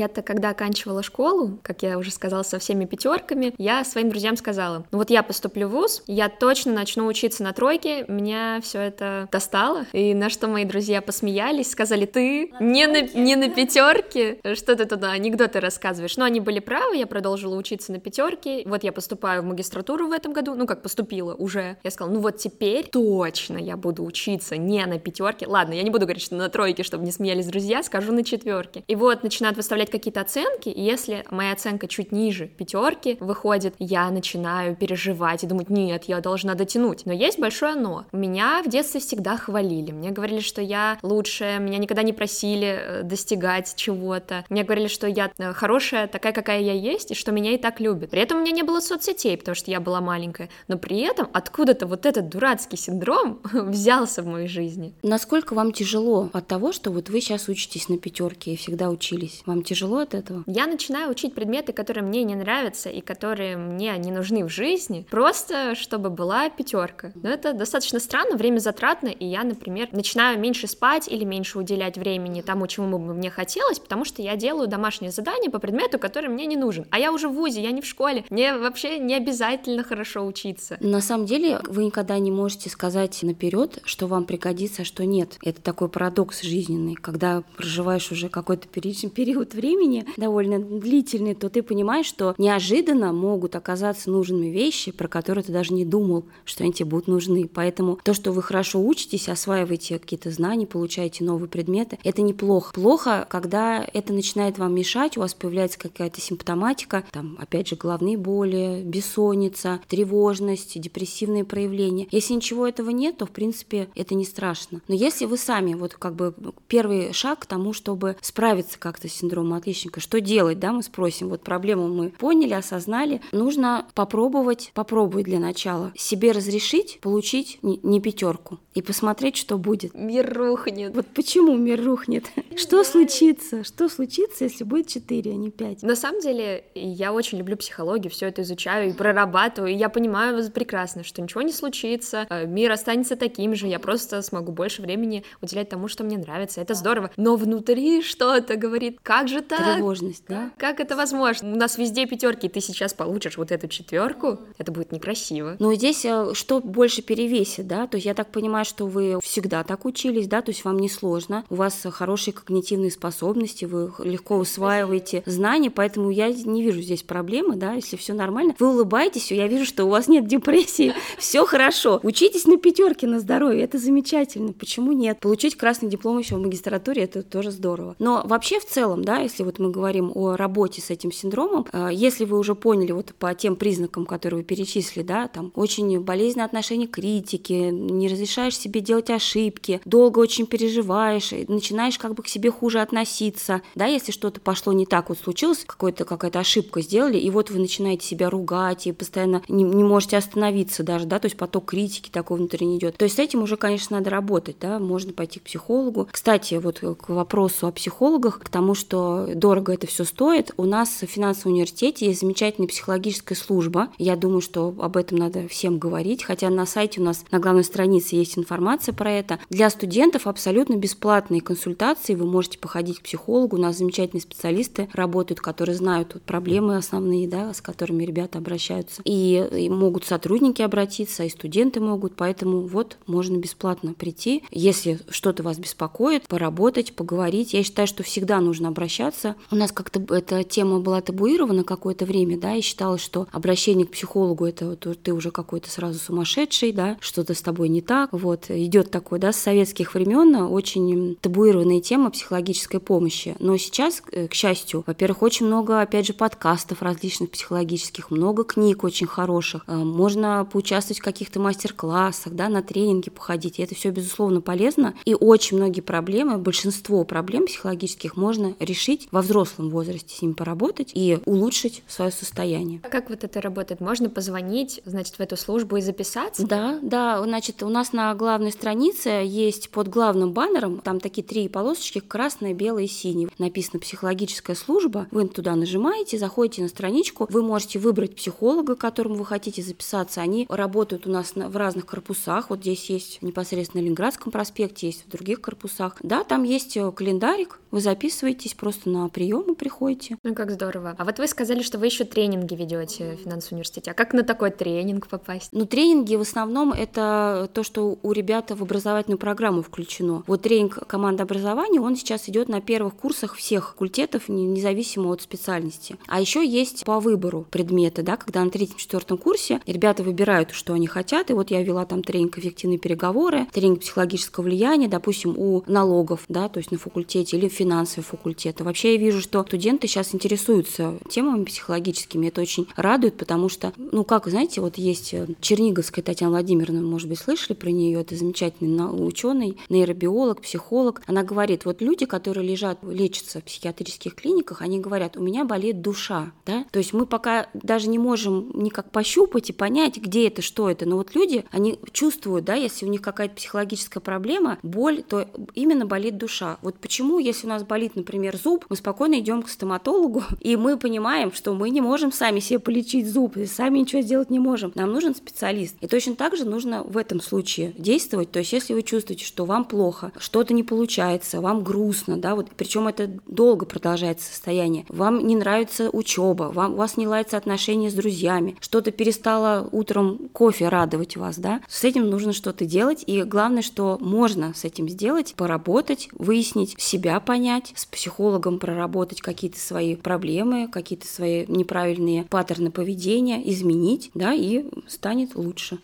[0.00, 4.86] Я-то, когда оканчивала школу, как я уже сказала, со всеми пятерками, я своим друзьям сказала,
[4.90, 9.28] ну вот я поступлю в ВУЗ, я точно начну учиться на тройке, меня все это
[9.30, 9.84] достало.
[9.92, 14.86] И на что мои друзья посмеялись, сказали, ты не на, не на пятерке, что ты
[14.86, 16.16] туда анекдоты рассказываешь.
[16.16, 18.62] Но они были правы, я продолжила учиться на пятерке.
[18.64, 21.76] Вот я поступаю в магистратуру в этом году, ну как поступила уже.
[21.84, 25.46] Я сказала, ну вот теперь точно я буду учиться не на пятерке.
[25.46, 28.82] Ладно, я не буду говорить, что на тройке, чтобы не смеялись друзья, скажу на четверке.
[28.88, 33.74] И вот начинают выставлять выставлять какие-то оценки, и если моя оценка чуть ниже пятерки выходит,
[33.78, 37.06] я начинаю переживать и думать, нет, я должна дотянуть.
[37.06, 38.04] Но есть большое но.
[38.12, 39.92] Меня в детстве всегда хвалили.
[39.92, 44.44] Мне говорили, что я лучшая, меня никогда не просили э, достигать чего-то.
[44.48, 47.80] Мне говорили, что я э, хорошая, такая, какая я есть, и что меня и так
[47.80, 48.10] любят.
[48.10, 50.48] При этом у меня не было соцсетей, потому что я была маленькая.
[50.68, 54.92] Но при этом откуда-то вот этот дурацкий синдром взялся в моей жизни.
[55.02, 59.42] Насколько вам тяжело от того, что вот вы сейчас учитесь на пятерке и всегда учились?
[59.46, 60.42] Вам тяжело от этого?
[60.46, 65.06] Я начинаю учить предметы, которые мне не нравятся и которые мне не нужны в жизни,
[65.08, 67.12] просто чтобы была пятерка.
[67.14, 71.96] Но это достаточно странно, время затратно, и я, например, начинаю меньше спать или меньше уделять
[71.96, 76.28] времени тому, чему бы мне хотелось, потому что я делаю домашнее задание по предмету, который
[76.28, 76.86] мне не нужен.
[76.90, 80.78] А я уже в ВУЗе, я не в школе, мне вообще не обязательно хорошо учиться.
[80.80, 85.38] На самом деле вы никогда не можете сказать наперед, что вам пригодится, а что нет.
[85.44, 91.62] Это такой парадокс жизненный, когда проживаешь уже какой-то период времени, времени довольно длительный, то ты
[91.62, 96.72] понимаешь, что неожиданно могут оказаться нужными вещи, про которые ты даже не думал, что они
[96.72, 97.48] тебе будут нужны.
[97.52, 102.72] Поэтому то, что вы хорошо учитесь, осваиваете какие-то знания, получаете новые предметы, это неплохо.
[102.74, 108.16] Плохо, когда это начинает вам мешать, у вас появляется какая-то симптоматика, там, опять же, головные
[108.16, 112.06] боли, бессонница, тревожность, депрессивные проявления.
[112.10, 114.80] Если ничего этого нет, то, в принципе, это не страшно.
[114.88, 116.34] Но если вы сами, вот как бы
[116.68, 121.28] первый шаг к тому, чтобы справиться как-то с синдромом отличника, что делать, да, мы спросим,
[121.28, 128.58] вот проблему мы поняли, осознали, нужно попробовать, попробовать для начала себе разрешить получить не пятерку
[128.74, 129.94] и посмотреть, что будет.
[129.94, 130.94] Мир рухнет.
[130.94, 132.26] Вот почему мир рухнет?
[132.56, 133.64] Что случится?
[133.64, 135.82] Что случится, если будет 4, а не 5?
[135.82, 140.50] На самом деле, я очень люблю психологию, все это изучаю и прорабатываю, и я понимаю
[140.50, 145.24] прекрасно, что ничего не случится, э, мир останется таким же, я просто смогу больше времени
[145.40, 147.10] уделять тому, что мне нравится, это здорово.
[147.16, 149.76] Но внутри что-то говорит, как же так?
[149.76, 150.50] Тревожность, да?
[150.56, 151.52] Как это возможно?
[151.52, 155.56] У нас везде пятерки, ты сейчас получишь вот эту четверку, это будет некрасиво.
[155.58, 157.86] Но здесь э, что больше перевесит, да?
[157.86, 160.88] То есть я так понимаю, что вы всегда так учились, да, то есть вам не
[160.88, 167.02] сложно, у вас хорошие когнитивные способности, вы легко усваиваете знания, поэтому я не вижу здесь
[167.02, 168.54] проблемы, да, если все нормально.
[168.58, 172.00] Вы улыбаетесь, я вижу, что у вас нет депрессии, все хорошо.
[172.02, 174.52] Учитесь на пятерке на здоровье, это замечательно.
[174.52, 175.20] Почему нет?
[175.20, 177.96] Получить красный диплом еще в магистратуре, это тоже здорово.
[177.98, 181.90] Но вообще в целом, да, если вот мы говорим о работе с этим синдромом, э,
[181.92, 186.46] если вы уже поняли вот по тем признакам, которые вы перечислили, да, там очень болезненное
[186.46, 192.28] отношение к критике, не разрешаешь себе делать ошибки, долго очень переживаешь, начинаешь как бы к
[192.28, 197.18] себе хуже относиться, да, если что-то пошло не так, вот случилось, какой-то какая-то ошибка сделали,
[197.18, 201.26] и вот вы начинаете себя ругать и постоянно не, не можете остановиться даже, да, то
[201.26, 202.96] есть поток критики такой внутренний идет.
[202.96, 206.08] То есть с этим уже, конечно, надо работать, да, можно пойти к психологу.
[206.10, 211.02] Кстати, вот к вопросу о психологах, к тому, что дорого это все стоит, у нас
[211.02, 213.88] в финансовом университете есть замечательная психологическая служба.
[213.98, 217.64] Я думаю, что об этом надо всем говорить, хотя на сайте у нас на главной
[217.64, 219.38] странице есть информация про это.
[219.50, 225.40] Для студентов абсолютно бесплатные консультации, вы можете походить к психологу, у нас замечательные специалисты работают,
[225.40, 231.24] которые знают вот проблемы основные, да, с которыми ребята обращаются, и, и могут сотрудники обратиться,
[231.24, 237.54] и студенты могут, поэтому вот можно бесплатно прийти, если что-то вас беспокоит, поработать, поговорить.
[237.54, 239.09] Я считаю, что всегда нужно обращаться.
[239.50, 243.90] У нас как-то эта тема была табуирована какое-то время, да, и считалось, что обращение к
[243.90, 248.10] психологу это вот ты уже какой-то сразу сумасшедший, да, что-то с тобой не так.
[248.12, 253.36] Вот идет такой, да, с советских времен очень табуированная тема психологической помощи.
[253.38, 258.84] Но сейчас, э, к счастью, во-первых, очень много, опять же, подкастов различных психологических, много книг
[258.84, 259.64] очень хороших.
[259.66, 263.58] Э, можно поучаствовать в каких-то мастер-классах, да, на тренинги походить.
[263.58, 264.94] И это все, безусловно, полезно.
[265.04, 270.90] И очень многие проблемы, большинство проблем психологических можно решить во взрослом возрасте, с ними поработать
[270.94, 272.80] и улучшить свое состояние.
[272.80, 273.80] Как вот это работает?
[273.80, 276.46] Можно позвонить, значит, в эту службу и записаться?
[276.46, 281.48] Да, да, значит, у нас на главной странице есть под главным баннером, там такие три
[281.48, 283.30] полосочки, красная, белая и синяя.
[283.38, 285.06] Написано «Психологическая служба».
[285.10, 290.20] Вы туда нажимаете, заходите на страничку, вы можете выбрать психолога, к которому вы хотите записаться.
[290.20, 292.50] Они работают у нас в разных корпусах.
[292.50, 295.96] Вот здесь есть непосредственно на Ленинградском проспекте, есть в других корпусах.
[296.02, 300.16] Да, там есть э, календарик, вы записываетесь, просто на приемы приходите.
[300.22, 300.94] Ну, как здорово.
[300.98, 303.90] А вот вы сказали, что вы еще тренинги ведете в финансовом университете.
[303.90, 305.50] А как на такой тренинг попасть?
[305.52, 310.22] Ну, тренинги в основном это то, что у ребят в образовательную программу включено.
[310.26, 315.96] Вот тренинг команды образования, он сейчас идет на первых курсах всех факультетов, независимо от специальности.
[316.06, 320.86] А еще есть по выбору предметы, да, когда на третьем-четвертом курсе ребята выбирают, что они
[320.86, 321.30] хотят.
[321.30, 326.48] И вот я вела там тренинг эффективные переговоры, тренинг психологического влияния, допустим, у налогов, да,
[326.48, 328.60] то есть на факультете или финансовый факультет.
[328.70, 332.28] Вообще я вижу, что студенты сейчас интересуются темами психологическими.
[332.28, 337.08] Это очень радует, потому что, ну как, знаете, вот есть э, Черниговская Татьяна Владимировна, может
[337.08, 341.02] быть, слышали про нее, это замечательный ученый, нейробиолог, психолог.
[341.08, 345.82] Она говорит, вот люди, которые лежат, лечатся в психиатрических клиниках, они говорят, у меня болит
[345.82, 350.42] душа, да, то есть мы пока даже не можем никак пощупать и понять, где это,
[350.42, 355.02] что это, но вот люди, они чувствуют, да, если у них какая-то психологическая проблема, боль,
[355.02, 356.58] то именно болит душа.
[356.62, 361.32] Вот почему, если нас болит, например, зуб, мы спокойно идем к стоматологу, и мы понимаем,
[361.32, 364.72] что мы не можем сами себе полечить зуб, и сами ничего сделать не можем.
[364.74, 365.76] Нам нужен специалист.
[365.80, 368.30] И точно так же нужно в этом случае действовать.
[368.30, 372.48] То есть, если вы чувствуете, что вам плохо, что-то не получается, вам грустно, да, вот
[372.56, 377.90] причем это долго продолжается состояние, вам не нравится учеба, вам, у вас не ладятся отношения
[377.90, 383.04] с друзьями, что-то перестало утром кофе радовать вас, да, с этим нужно что-то делать.
[383.06, 389.20] И главное, что можно с этим сделать, поработать, выяснить себя, понять, с психологом психологом, проработать
[389.20, 395.78] какие-то свои проблемы, какие-то свои неправильные паттерны поведения, изменить, да, и станет лучше.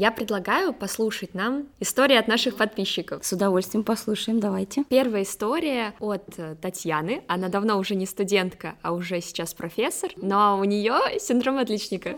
[0.00, 3.26] Я предлагаю послушать нам истории от наших подписчиков.
[3.26, 4.84] С удовольствием послушаем, давайте.
[4.88, 7.24] Первая история от э, Татьяны.
[7.26, 12.14] Она давно уже не студентка, а уже сейчас профессор, но у нее синдром отличника.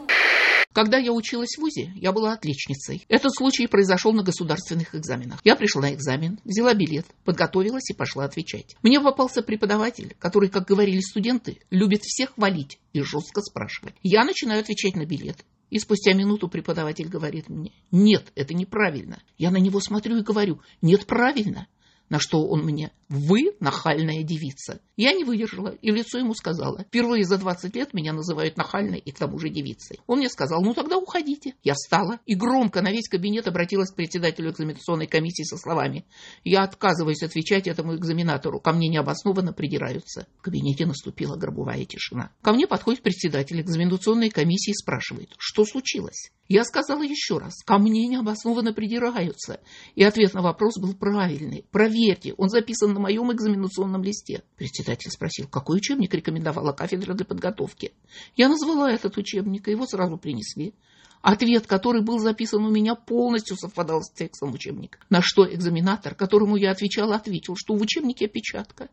[0.74, 3.02] Когда я училась в ВУЗе, я была отличницей.
[3.08, 5.40] Этот случай произошел на государственных экзаменах.
[5.42, 8.76] Я пришла на экзамен, взяла билет, подготовилась и пошла отвечать.
[8.82, 13.94] Мне попался преподаватель, который, как говорили студенты, любит всех хвалить и жестко спрашивать.
[14.02, 15.38] Я начинаю отвечать на билет.
[15.70, 19.22] И спустя минуту преподаватель говорит мне, нет, это неправильно.
[19.38, 21.68] Я на него смотрю и говорю, нет, правильно.
[22.10, 24.80] На что он мне, вы нахальная девица.
[24.96, 28.98] Я не выдержала и в лицо ему сказала, впервые за 20 лет меня называют нахальной
[28.98, 30.00] и к тому же девицей.
[30.08, 31.54] Он мне сказал, ну тогда уходите.
[31.62, 36.04] Я встала и громко на весь кабинет обратилась к председателю экзаменационной комиссии со словами,
[36.42, 40.26] я отказываюсь отвечать этому экзаменатору, ко мне необоснованно придираются.
[40.38, 42.32] В кабинете наступила гробовая тишина.
[42.42, 46.32] Ко мне подходит председатель экзаменационной комиссии и спрашивает, что случилось?
[46.50, 49.60] Я сказала еще раз, ко мне необоснованно придираются.
[49.94, 51.64] И ответ на вопрос был правильный.
[52.00, 54.42] Проверьте, он записан на моем экзаменационном листе.
[54.56, 57.92] Председатель спросил, какой учебник рекомендовала кафедра для подготовки.
[58.36, 60.72] Я назвала этот учебник, и его сразу принесли.
[61.20, 64.98] Ответ, который был записан у меня, полностью совпадал с текстом учебника.
[65.10, 68.88] На что экзаменатор, которому я отвечала, ответил, что в учебнике опечатка.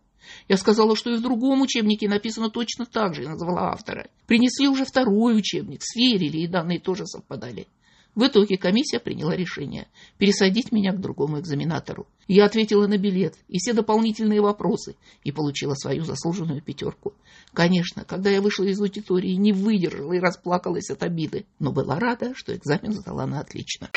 [0.50, 4.10] Я сказала, что и в другом учебнике написано точно так же, и назвала автора.
[4.26, 7.68] Принесли уже второй учебник, сверили, и данные тоже совпадали.
[8.18, 12.08] В итоге комиссия приняла решение пересадить меня к другому экзаменатору.
[12.28, 17.14] Я ответила на билет и все дополнительные вопросы и получила свою заслуженную пятерку.
[17.54, 22.34] Конечно, когда я вышла из аудитории, не выдержала и расплакалась от обиды, но была рада,
[22.34, 23.92] что экзамен сдала на отлично.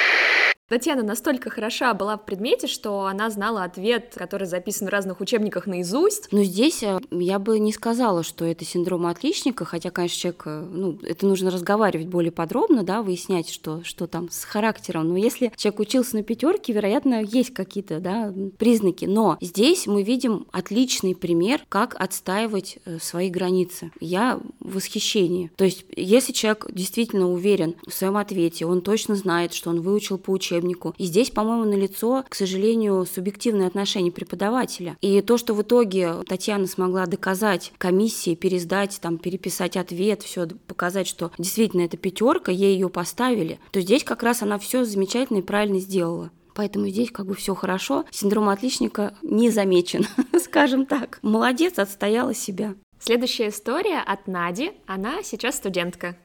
[0.70, 5.66] Татьяна настолько хороша была в предмете, что она знала ответ, который записан в разных учебниках
[5.66, 6.28] наизусть.
[6.30, 10.68] Но здесь э, я бы не сказала, что это синдром отличника, хотя, конечно, человек, э,
[10.70, 15.09] ну, это нужно разговаривать более подробно, да, выяснять, что, что там с характером.
[15.09, 19.06] Но если человек учился на пятерке, вероятно, есть какие-то, да, признаки.
[19.06, 23.90] Но здесь мы видим отличный пример, как отстаивать э, свои границы.
[23.98, 25.50] Я в восхищении.
[25.56, 30.16] То есть, если человек действительно уверен в своем ответе, он точно знает, что он выучил
[30.16, 30.94] по учебнику, учебнику.
[30.99, 34.96] И здесь, по-моему, налицо, к сожалению, субъективное отношение преподавателя.
[35.01, 41.07] И то, что в итоге Татьяна смогла доказать комиссии, пересдать, там, переписать ответ, все показать,
[41.07, 45.42] что действительно это пятерка, ей ее поставили, то здесь как раз она все замечательно и
[45.42, 46.31] правильно сделала.
[46.55, 48.05] Поэтому здесь как бы все хорошо.
[48.11, 50.07] Синдром отличника не замечен,
[50.44, 51.18] скажем так.
[51.23, 52.75] Молодец, отстояла себя.
[52.99, 54.73] Следующая история от Нади.
[54.87, 56.16] Она сейчас студентка.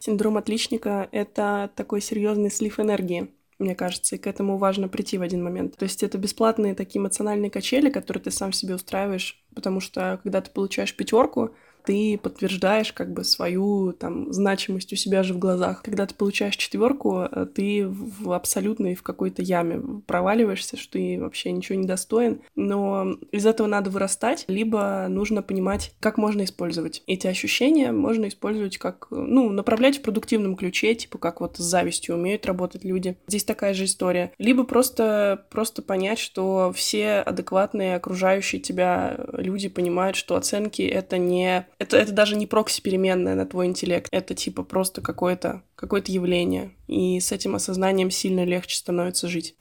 [0.00, 3.30] Синдром отличника— это такой серьезный слив энергии
[3.62, 5.76] мне кажется, и к этому важно прийти в один момент.
[5.76, 10.40] То есть это бесплатные такие эмоциональные качели, которые ты сам себе устраиваешь, потому что когда
[10.40, 15.82] ты получаешь пятерку, ты подтверждаешь как бы свою там значимость у себя же в глазах.
[15.82, 21.52] Когда ты получаешь четверку, э, ты в абсолютной в какой-то яме проваливаешься, что ты вообще
[21.52, 22.40] ничего не достоин.
[22.54, 27.92] Но из этого надо вырастать, либо нужно понимать, как можно использовать эти ощущения.
[27.92, 32.84] Можно использовать как, ну, направлять в продуктивном ключе, типа как вот с завистью умеют работать
[32.84, 33.16] люди.
[33.26, 34.32] Здесь такая же история.
[34.38, 41.66] Либо просто, просто понять, что все адекватные окружающие тебя люди понимают, что оценки— это не
[41.82, 44.08] это, это даже не прокси-переменная на твой интеллект.
[44.12, 46.72] Это типа просто какое-то какое явление.
[46.86, 49.56] И с этим осознанием сильно легче становится жить.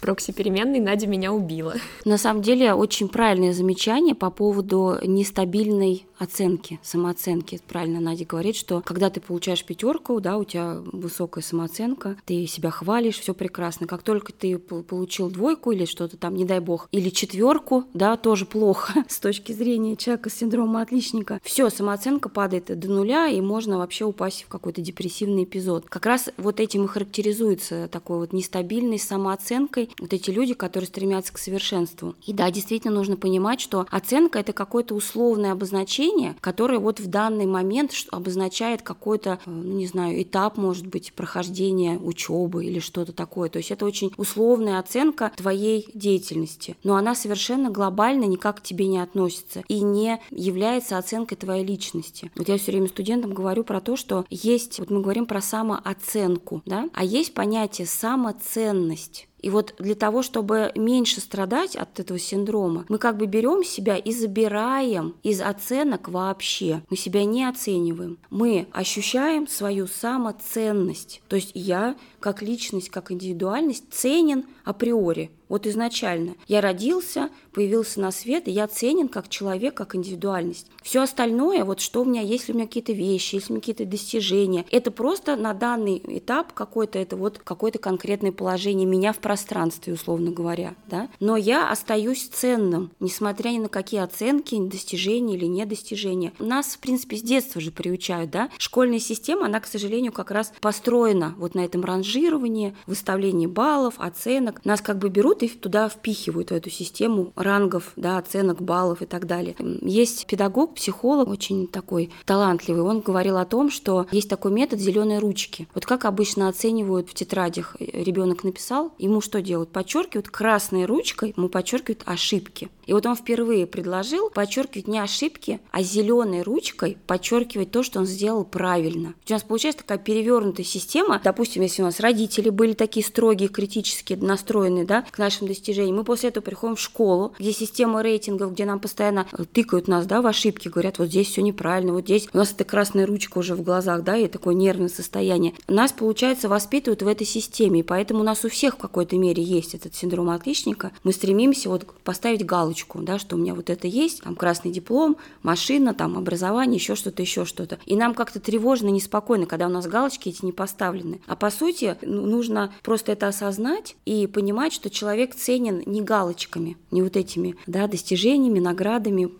[0.00, 1.74] Прокси переменной Надя меня убила.
[2.04, 7.60] На самом деле очень правильное замечание по поводу нестабильной оценки, самооценки.
[7.68, 12.70] Правильно Надя говорит, что когда ты получаешь пятерку, да, у тебя высокая самооценка, ты себя
[12.70, 13.86] хвалишь, все прекрасно.
[13.86, 18.46] Как только ты получил двойку или что-то там, не дай бог, или четверку, да, тоже
[18.46, 21.40] плохо с точки зрения человека с синдромом отличника.
[21.42, 25.86] Все, самооценка падает до нуля, и можно вообще упасть в какой-то депрессивный эпизод.
[25.88, 31.32] Как раз вот этим и характеризуется такой вот нестабильной самооценкой вот эти люди, которые стремятся
[31.32, 32.14] к совершенству.
[32.26, 37.06] И да, действительно нужно понимать, что оценка это какое-то условное обозначение значение, которое вот в
[37.06, 43.12] данный момент обозначает какой-то, э, ну не знаю, этап, может быть, прохождения учебы или что-то
[43.12, 43.48] такое.
[43.48, 48.86] То есть это очень условная оценка твоей деятельности, но она совершенно глобально никак к тебе
[48.88, 52.30] не относится и не является оценкой твоей личности.
[52.36, 56.62] Вот я все время студентам говорю про то, что есть, вот мы говорим про самооценку,
[56.66, 59.28] да, а есть понятие самоценность.
[59.46, 63.96] И вот для того, чтобы меньше страдать от этого синдрома, мы как бы берем себя
[63.96, 66.82] и забираем из оценок вообще.
[66.90, 68.18] Мы себя не оцениваем.
[68.28, 71.22] Мы ощущаем свою самоценность.
[71.28, 75.30] То есть я как личность, как индивидуальность ценен априори.
[75.48, 80.66] Вот изначально я родился, появился на свет, и я ценен как человек, как индивидуальность.
[80.82, 83.54] Все остальное, вот что у меня, есть ли у меня какие-то вещи, есть ли у
[83.54, 89.12] меня какие-то достижения, это просто на данный этап какое-то, это вот какое-то конкретное положение меня
[89.12, 91.08] в пространстве, условно говоря, да.
[91.20, 96.32] Но я остаюсь ценным, несмотря ни на какие оценки, достижения или недостижения.
[96.40, 98.50] Нас, в принципе, с детства же приучают, да.
[98.58, 104.55] Школьная система, она, к сожалению, как раз построена вот на этом ранжировании, выставлении баллов, оценок.
[104.64, 109.06] Нас как бы берут и туда впихивают в эту систему рангов, да, оценок, баллов и
[109.06, 109.56] так далее.
[109.82, 115.18] Есть педагог, психолог, очень такой талантливый, он говорил о том, что есть такой метод зеленой
[115.18, 115.68] ручки.
[115.74, 119.70] Вот как обычно оценивают в тетрадях, ребенок написал, ему что делают?
[119.70, 122.68] Подчеркивают красной ручкой, ему подчеркивают ошибки.
[122.86, 128.06] И вот он впервые предложил подчеркивать не ошибки, а зеленой ручкой подчеркивать то, что он
[128.06, 129.14] сделал правильно.
[129.28, 131.20] У нас получается такая перевернутая система.
[131.22, 134.14] Допустим, если у нас родители были такие строгие, критически
[134.46, 138.64] настроенные да, к нашим достижениям, мы после этого приходим в школу, где система рейтингов, где
[138.64, 142.36] нам постоянно тыкают нас да, в ошибки, говорят, вот здесь все неправильно, вот здесь у
[142.36, 145.54] нас эта красная ручка уже в глазах, да, и такое нервное состояние.
[145.66, 149.42] Нас, получается, воспитывают в этой системе, и поэтому у нас у всех в какой-то мере
[149.42, 150.92] есть этот синдром отличника.
[151.02, 154.70] Мы стремимся вот поставить галочку галочку, да, что у меня вот это есть, там красный
[154.70, 157.78] диплом, машина, там образование, еще что-то, еще что-то.
[157.86, 161.20] И нам как-то тревожно, неспокойно, когда у нас галочки эти не поставлены.
[161.26, 166.76] А по сути, ну, нужно просто это осознать и понимать, что человек ценен не галочками,
[166.90, 169.30] не вот этими, да, достижениями, наградами,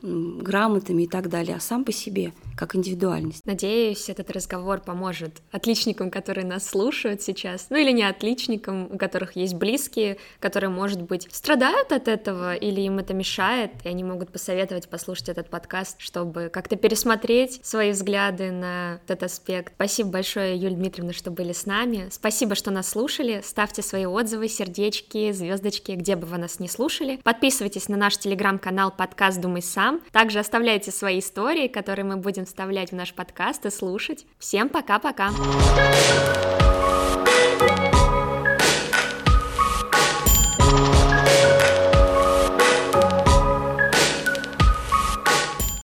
[0.41, 3.45] грамотами и так далее, а сам по себе как индивидуальность.
[3.47, 9.37] Надеюсь, этот разговор поможет отличникам, которые нас слушают сейчас, ну или не отличникам, у которых
[9.37, 14.33] есть близкие, которые, может быть, страдают от этого, или им это мешает, и они могут
[14.33, 19.75] посоветовать послушать этот подкаст, чтобы как-то пересмотреть свои взгляды на этот аспект.
[19.75, 22.09] Спасибо большое, Юлия Дмитриевна, что были с нами.
[22.11, 23.43] Спасибо, что нас слушали.
[23.45, 27.21] Ставьте свои отзывы, сердечки, звездочки, где бы вы нас не слушали.
[27.23, 30.01] Подписывайтесь на наш телеграм-канал подкаст «Думай сам».
[30.13, 34.27] Также оставляйте свои истории, которые мы будем вставлять в наш подкаст и слушать.
[34.39, 35.31] Всем пока-пока!